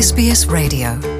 [0.00, 1.17] SBS Radio.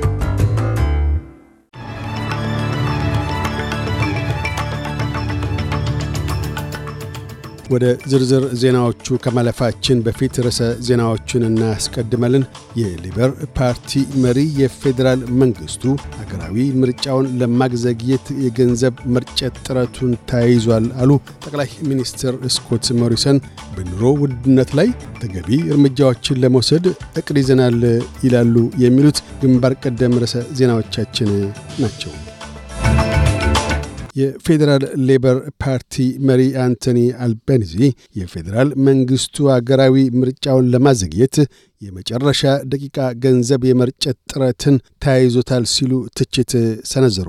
[7.71, 12.45] ወደ ዝርዝር ዜናዎቹ ከማለፋችን በፊት ርዕሰ ዜናዎቹን እናስቀድመልን።
[12.81, 13.91] የሊበር ፓርቲ
[14.25, 15.85] መሪ የፌዴራል መንግሥቱ
[16.21, 21.11] አገራዊ ምርጫውን ለማግዘግየት የገንዘብ መርጨት ጥረቱን ተያይዟል አሉ።
[21.45, 23.41] ጠቅላይ ሚኒስትር ስኮት ሞሪሰን
[23.77, 24.91] በኑሮ ውድነት ላይ
[25.21, 26.87] ተገቢ እርምጃዎችን ለመውሰድ
[27.21, 27.79] እቅድ ይዘናል
[28.27, 28.55] ይላሉ።
[28.85, 31.31] የሚሉት ግንባር ቀደም ርዕሰ ዜናዎቻችን
[31.81, 32.13] ናቸው።
[34.19, 35.95] የፌዴራል ሌበር ፓርቲ
[36.29, 37.75] መሪ አንቶኒ አልቤኒዚ
[38.17, 41.37] የፌዴራል መንግሥቱ አገራዊ ምርጫውን ለማዘግየት
[41.83, 46.53] የመጨረሻ ደቂቃ ገንዘብ የመርጨት ጥረትን ተያይዞታል ሲሉ ትችት
[46.91, 47.29] ሰነዘሩ።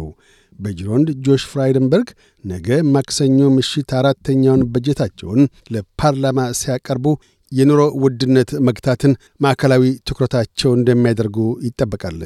[0.60, 2.10] በጅሮንድ ጆሽ ፍራይደንበርግ
[2.44, 5.42] ነገ ማክሰኞ ምሽት አራተኛውን በጀታቸውን
[5.74, 7.06] ለፓርላማ ሲያቀርቡ
[7.52, 12.20] የኑሮ ውድነት መግታትን ማዕከላዊ ትኩረታቸው እንደሚያደርጉ ይጠበቃል።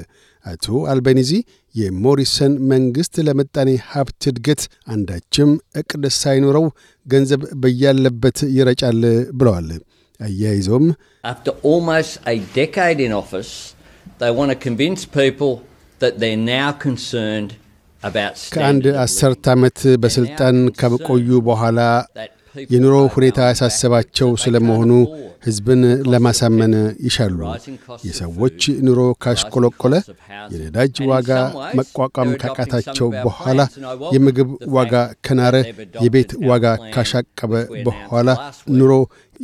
[0.45, 1.31] አቶ አልቤኒዚ
[1.75, 4.61] የሞሪሰን መንግሥት ለመጣኔ ሀብት እድገት
[4.93, 6.65] አንዳችም ዕቅድ ሳይኖረው
[7.05, 9.01] ገንዘብ በያለበት ይረጫል
[9.39, 9.69] ብለዋል።
[10.19, 10.87] አያይዘውም
[11.23, 13.51] After almost a decade in office,
[14.19, 15.53] they want to convince people
[16.01, 17.51] that they're now concerned
[18.03, 21.79] about ከአንድ አስርት ዓመት በሥልጣን ከቆዩ በኋላ
[22.69, 24.91] የኑሮ ሁኔታ ያሳሰባቸው ስለመሆኑ
[25.45, 26.73] ሕዝብን ለማሳመን
[27.05, 27.39] ይሻሉ።
[28.03, 29.93] የሰዎች ኑሮ ካሽቆለቆለ.
[30.53, 31.29] የነዳጅ ዋጋ
[31.79, 33.59] መቋቋም ካቃታቸው በኋላ
[34.15, 34.93] የምግብ ዋጋ
[35.27, 35.55] ከናረ
[36.05, 36.65] የቤት ዋጋ
[36.95, 37.53] ካሻቀበ
[37.87, 38.29] በኋላ.
[38.77, 38.91] ኑሮ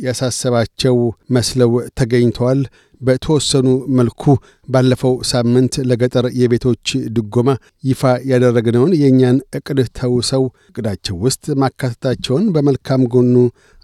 [0.04, 0.96] ያሳሰባቸው
[1.30, 2.62] መስለው ተገኝተዋል።
[3.00, 3.66] በተወሰኑ
[3.98, 4.22] መልኩ
[4.70, 7.50] ባለፈው ሳምንት ለገጠር የቤቶች ድጎማ
[7.84, 13.34] ይፋ ያደረግነውን የእኛን ዕቅድ ተውሰው ዕቅዳቸው ውስጥ ማካተታቸውን በመልካም ጎኑ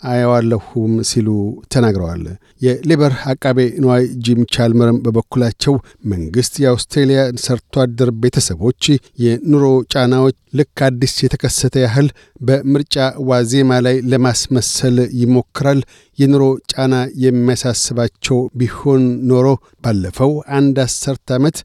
[0.03, 1.29] አየዋለሁም ሲሉ
[1.73, 2.25] ተናግረዋል።
[2.63, 5.75] የሌበር አቃቤ ንዋይ ጂም ቻልመርም በበኩላቸው
[6.13, 8.83] መንግሥት የአውስትሬልያ ሰርቶ አደር ቤተሰቦች
[9.25, 12.07] የኑሮ ጫናዎች ልክ አዲስ የተከሰተ ያህል
[12.41, 12.97] በምርጫ
[13.29, 15.81] ዋዜማ ላይ ለማስመሰል ይሞክራል።
[16.19, 16.95] የኑሮ ጫና
[17.25, 19.47] የሚያሳስባቸው ቢሆን ኖሮ
[19.85, 21.59] ባለፈው አንድ አስርት ዓመት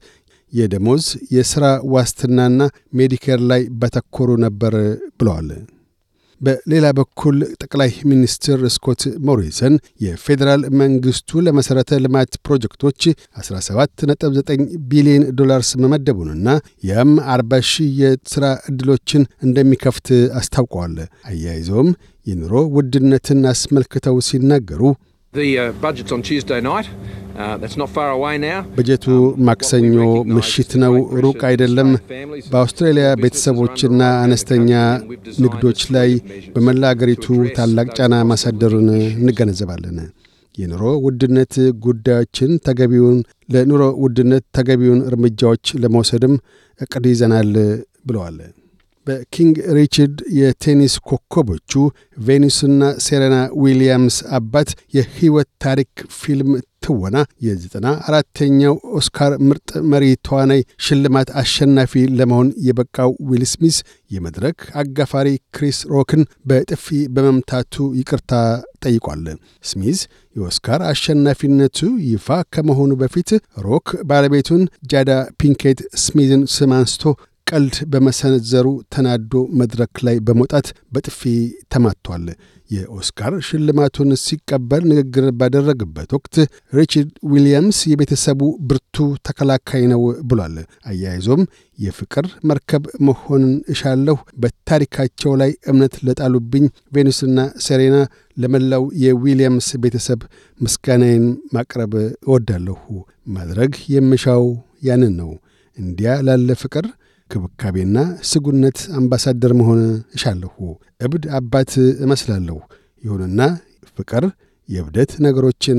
[0.52, 2.62] የደሞዝ የሥራ ዋስትናና
[2.92, 4.74] ሜዲኬር ላይ ባተኮሩ ነበር
[5.18, 5.48] ብለዋል።
[6.40, 9.74] በሌላ በኩል ጠቅላይ ሚኒስትር ስኮት ሞሪሰን
[10.04, 13.00] የፌዴራል መንግሥቱ ለመሠረተ ልማት ፕሮጀክቶች
[13.42, 14.50] 17.9
[14.90, 16.48] ቢሊዮን ዶላርስ መመደቡንና
[16.88, 20.08] ያም 40 ሺህ የሥራ ዕድሎችን እንደሚከፍት
[20.40, 20.96] አስታውቀዋል።
[21.30, 21.90] አያይዘውም
[22.26, 24.82] የኑሮ ውድነትን አስመልክተው ሲናገሩ
[25.34, 25.72] The uh.
[27.34, 27.56] Uh.
[28.76, 29.04] በጀቱ
[29.46, 29.94] ማክሰኞ
[30.32, 30.94] ምሽት ነው፣
[31.24, 31.90] ሩቅ አይደለም።
[32.50, 34.70] በአውስትራሊያ ቤተሰቦችና አነስተኛ
[35.44, 36.10] ንግዶች ላይ
[36.54, 37.26] በመላ አገሪቱ
[37.58, 38.88] ታላቅ ጫና ማሳደሩን
[39.20, 39.98] እንገነዘባለን።
[40.54, 41.54] የኑሮ ውድነት
[41.86, 43.18] ጉዳዮችን ተገቢውን
[43.54, 46.34] ለኑሮ ውድነት ተገቢውን እርምጃዎች ለመውሰድም
[46.80, 47.52] ዕቅድ ይዘናል
[48.06, 48.38] ብለዋል።
[49.06, 51.72] በኪንግ ሪችርድ የቴኒስ ኮከቦቹ
[52.26, 56.50] ቬኒስና ሴሬና ዊሊያምስ አባት የሕይወት ታሪክ ፊልም
[56.84, 63.76] ትወና የዘጠና አራተኛው ኦስካር ምርጥ መሪ ተዋናይ ሽልማት አሸናፊ ለመሆን የበቃው ዊል ስሚዝ
[64.10, 68.32] የመድረክ አጋፋሪ ክሪስ ሮክን በጥፊ በመምታቱ ይቅርታ
[68.84, 69.24] ጠይቋል።
[69.64, 69.98] ስሚዝ
[70.36, 71.78] የኦስካር አሸናፊነቱ
[72.10, 73.30] ይፋ ከመሆኑ በፊት
[73.66, 77.04] ሮክ ባለቤቱን ጃዳ ፒንኬት ስሚዝን ስም አንስቶ
[77.52, 81.20] ቀልድ በመሰንዘሩ ተናዶ መድረክ ላይ በመውጣት በጥፊ
[81.74, 82.24] መትቷል።
[82.70, 86.36] የኦስካር ሽልማቱን ሲቀበል ንግግር ባደረገበት ወቅት
[86.72, 88.96] ሪቻርድ ዊሊያምስ የቤተሰቡ ብርቱ
[89.26, 90.54] ተከላካይ ነው ብሏል።
[90.90, 91.42] አያይዞም
[91.78, 97.98] የፍቅር መርከብ መሆንን እሻለሁ፣ በታሪካቸው ላይ እምነት ለጣሉብኝ ቬኑስና ሴሬና
[98.36, 100.20] ለመላው የዊሊያምስ ቤተሰብ
[100.60, 102.80] ምስጋናዬን ማቅረብ እወዳለሁ።
[103.30, 104.44] ማድረግ የምሻው
[104.82, 105.30] ያንን ነው።
[105.78, 106.86] እንዲያ ላለ ፍቅር
[107.32, 107.98] ክብካቤና
[108.30, 109.80] ስጉነት አምባሳደር መሆን
[110.16, 110.54] እሻለሁ።
[111.00, 111.72] እብድ አባት
[112.04, 112.58] እመስላለሁ።
[113.04, 113.40] ይሁንና
[113.96, 114.24] ፍቅር
[114.68, 115.78] የእብደት ነገሮችን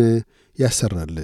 [0.60, 1.16] ያሰራል።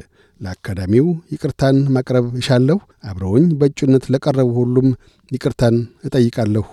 [0.42, 4.88] ለአካዳሚው ይቅርታን ማቅረብ እሻለሁ። አብረውኝ በእጩነት ለቀረቡ ሁሉም
[5.32, 5.76] ይቅርታን
[6.08, 6.70] እጠይቃለሁ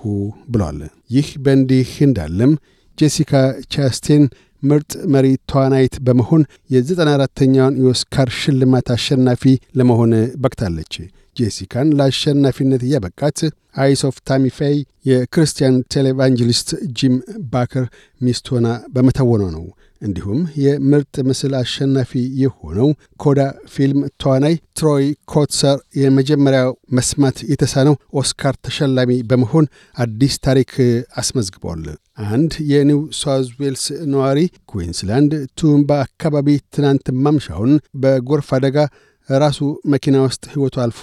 [0.53, 0.79] ብለዋል።
[1.11, 2.53] ይህ በእንዲህ እንዳለም
[2.99, 3.33] ጄሲካ
[3.73, 4.23] ቻስቴን
[4.63, 9.43] ምርጥ መሪ ተዋናይት በመሆን የዘጠና አራተኛውን የኦስካር ሽልማት አሸናፊ
[9.79, 10.13] ለመሆን
[10.43, 10.95] በቅታለች።
[11.37, 13.39] ጄሲካን ለአሸናፊነት ያበቃት
[13.77, 14.77] Eyes of Tammy Faye
[15.07, 16.69] የክርስቲያን televangelist
[16.99, 17.17] ጂም
[17.53, 17.85] ባከር
[18.21, 19.65] ሚስት ሆና በመተወኗ ነው።
[20.03, 22.11] እንዲሁም የምርጥ ምስል አሸናፊ
[22.41, 22.89] የሆነው
[23.21, 23.41] ኮዳ
[23.75, 29.67] ፊልም ተዋናይ ትሮይ ኮትሰር የመጀመሪያው መስማት የተሳነው ኦስካር ተሸላሚ በመሆን
[29.97, 30.73] አዲስ ታሪክ
[31.23, 31.85] አስመዝግቧል።
[32.29, 34.39] አንድ የኒው ሳውዝ ዌልስ ነዋሪ
[34.71, 37.73] ኩዊንስላንድ ቱምባ አካባቢ ትናንት ማምሻውን
[38.03, 38.79] በጎርፍ አደጋ
[39.29, 39.59] ራሱ
[39.93, 41.01] መኪና ውስጥ ሕይወቱ አልፎ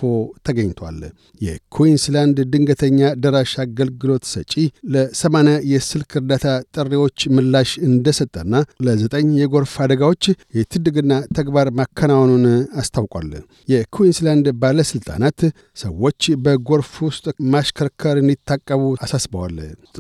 [0.48, 1.00] ተገኝቷል።
[1.42, 4.54] የኩዊንስላንድ ድንገተኛ ደራሽ አገልግሎት ሰጪ
[4.94, 8.54] ለሰማንያ የስልክ እርዳታ ጥሪዎች ምላሽ እንደሰጠና
[8.86, 10.24] ለዘጠኝ የጎርፍ አደጋዎች
[10.58, 12.46] የትድግና ተግባር ማከናወኑን
[12.82, 13.30] አስታውቋል።
[13.74, 15.40] የኩዊንስላንድ ባለሥልጣናት
[15.84, 19.58] ሰዎች በጎርፍ ውስጥ ማሽከርከር እንዲታቀቡ አሳስበዋል።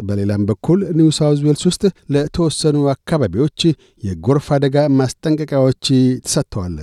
[0.07, 1.83] በሌላም በኩል ኒው ሳውዝ ዌልስ ውስጥ
[2.13, 3.59] ለተወሰኑ አካባቢዎች
[4.03, 5.83] የጎርፍ አደጋ ማስጠንቀቂያዎች
[6.25, 6.75] ተሰጥተዋል።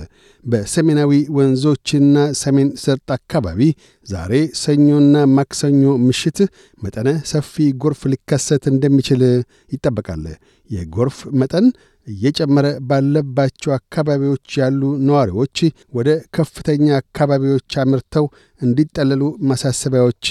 [0.45, 3.59] በሰሜናዊ ወንዞችና ሰሜን ሰርጥ አካባቢ
[4.05, 6.39] ዛሬ ሰኞና ማክሰኞ ምሽት
[6.81, 9.23] መጠነ ሰፊ ጎርፍ ሊከሰት እንደሚችል
[9.71, 10.25] ይጠበቃል።
[10.69, 11.65] የጎርፍ መጠን
[12.07, 15.57] እየጨመረ ባለባቸው አካባቢዎች ያሉ ነዋሪዎች
[15.93, 18.27] ወደ ከፍተኛ አካባቢዎች አምርተው
[18.61, 20.25] እንዲጠለሉ ማሳሰቢያዎች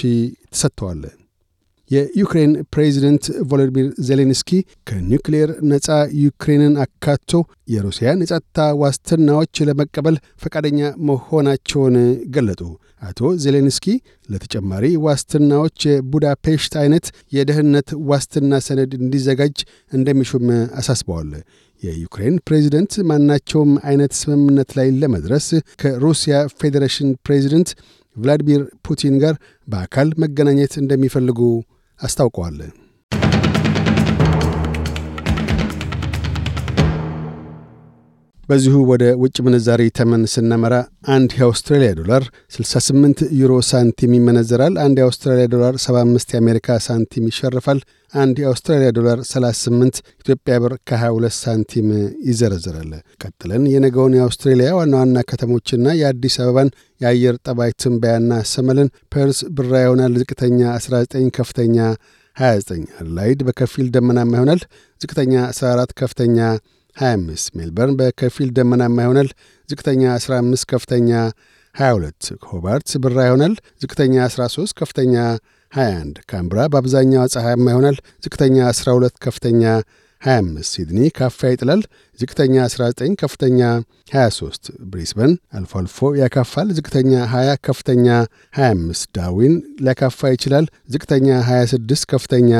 [0.53, 1.03] ተሰጥተዋል።
[1.91, 4.49] የዩክሬን ፕሬዚደንት ቮሎዲሚር ዜሌንስኪ
[4.89, 5.87] ከኒውክሌር ነፃ
[6.21, 7.31] ዩክሬንን አካቶ
[7.73, 10.79] የሩሲያን የጸጥታ ዋስትናዎች ለመቀበል ፈቃደኛ
[11.09, 11.97] መሆናቸውን
[12.35, 12.61] ገለጡ።
[13.01, 13.85] አቶ ዜሌንስኪ
[14.29, 17.05] ለተጨማሪ ዋስትናዎች የቡዳፔሽት አይነት
[17.35, 19.57] የደህንነት ዋስትና ሰነድ እንዲዘጋጅ
[19.91, 20.45] እንደሚሹም
[20.79, 21.31] አሳስበዋል።
[21.83, 25.47] የዩክሬን ፕሬዚደንት ማናቸውም አይነት ስምምነት ላይ ለመድረስ
[25.81, 27.69] ከሩሲያ ፌዴሬሽን ፕሬዚደንት
[28.15, 29.35] ቭላዲሚር ፑቲን ጋር
[29.67, 31.39] በአካል መገናኘት እንደሚፈልጉ
[32.01, 32.57] አስታውቀዋል።
[38.51, 40.75] በዚሁ ወደ ውጭ ምንዛሪ ተመን ስናመራ
[41.13, 42.23] አንድ የአውስትራሊያ ዶላር
[42.55, 47.79] 68 ዩሮ ሳንቲም ይመነዘራል። አንድ የአውስትራሊያ ዶላር 75 የአሜሪካ ሳንቲም ይሸርፋል።
[48.13, 51.87] አንድ የአውስትራሊያ ዶላር 38 ኢትዮጵያ ብር ከ22 ሳንቲም
[52.29, 52.91] ይዘረዘራል።
[53.23, 56.71] ቀጥለን የነገውን የአውስትሬሊያ ዋና ዋና ከተሞችና የአዲስ አበባን
[57.01, 61.77] የአየር ጠባይ ትንበያ እናሰማለን። ፐርስ ብራ ይሆናል። ዝቅተኛ 19፣ ከፍተኛ
[62.37, 64.61] 29። አድላይድ በከፊል ደመናማ ይሆናል።
[65.01, 66.37] ዝቅተኛ 14፣ ከፍተኛ
[66.97, 69.29] 25 ሜልበርን በከፊል ደመናማ ይሆናል።
[69.69, 71.09] ዝቅተኛ 15 ከፍተኛ
[71.75, 75.15] 22 ሆባርት ብራ ይሆናል። ዝቅተኛ 13 ከፍተኛ
[75.73, 79.63] 21 ካምብራ በአብዛኛው ፀሐያማ ይሆናል። ዝቅተኛ 12 ከፍተኛ
[80.21, 81.81] 25 ሲድኒ ካፋ ይጥላል።
[82.19, 83.59] ዝቅተኛ 19 ከፍተኛ
[84.11, 88.07] 23 ብሪስበን አልፎ አልፎ ያካፋል። ዝቅተኛ 20 ከፍተኛ
[88.57, 89.55] 25 ዳርዊን
[89.85, 92.51] ሊያካፋ ይችላል። ዝቅተኛ 26 ከፍተኛ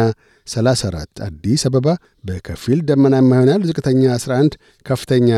[0.48, 1.88] 34 አዲስ አበባ
[2.24, 5.30] በከፊል ደመናማ ይሆናል። ዝቅተኛ 11 ከፍተኛ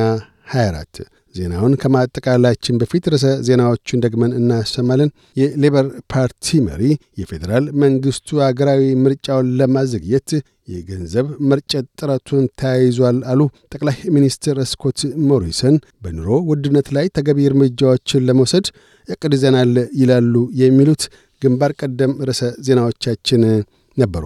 [0.53, 1.03] 24
[1.35, 5.09] ዜናውን ከማጠቃላችን በፊት ርዕሰ ዜናዎቹን ደግመን እናሰማለን።
[5.39, 6.81] የሌበር ፓርቲ መሪ
[7.21, 10.31] የፌዴራል መንግሥቱ አገራዊ ምርጫውን ለማዘግየት
[10.73, 13.41] የገንዘብ መርጨት ጥረቱን ተያይዟል አሉ።
[13.73, 18.67] ጠቅላይ ሚኒስትር ስኮት ሞሪሰን በኑሮ ውድነት ላይ ተገቢ እርምጃዎችን ለመውሰድ
[19.07, 21.03] እቅድ ይዘናል ይላሉ። የሚሉት
[21.41, 23.41] ግንባር ቀደም ርዕሰ ዜናዎቻችን
[23.97, 24.25] ነበሩ።